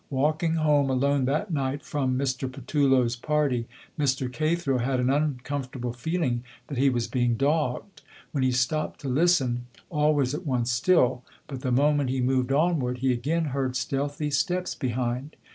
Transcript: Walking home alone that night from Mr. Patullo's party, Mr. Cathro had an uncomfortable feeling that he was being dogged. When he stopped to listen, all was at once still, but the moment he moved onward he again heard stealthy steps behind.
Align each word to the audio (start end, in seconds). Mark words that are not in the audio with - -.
Walking 0.09 0.55
home 0.55 0.89
alone 0.89 1.25
that 1.25 1.51
night 1.51 1.83
from 1.83 2.17
Mr. 2.17 2.51
Patullo's 2.51 3.15
party, 3.15 3.67
Mr. 3.99 4.33
Cathro 4.33 4.79
had 4.79 4.99
an 4.99 5.11
uncomfortable 5.11 5.93
feeling 5.93 6.43
that 6.69 6.79
he 6.79 6.89
was 6.89 7.05
being 7.07 7.35
dogged. 7.35 8.01
When 8.31 8.43
he 8.43 8.51
stopped 8.51 9.01
to 9.01 9.07
listen, 9.07 9.67
all 9.91 10.15
was 10.15 10.33
at 10.33 10.43
once 10.43 10.71
still, 10.71 11.23
but 11.45 11.61
the 11.61 11.71
moment 11.71 12.09
he 12.09 12.19
moved 12.19 12.51
onward 12.51 12.97
he 12.97 13.13
again 13.13 13.45
heard 13.53 13.75
stealthy 13.75 14.31
steps 14.31 14.73
behind. 14.73 15.35